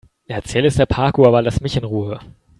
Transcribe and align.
Erzähl 0.25 0.65
es 0.65 0.77
der 0.77 0.87
Parkuhr, 0.87 1.27
aber 1.27 1.43
lass 1.43 1.61
mich 1.61 1.77
in 1.77 1.83
Ruhe. 1.83 2.19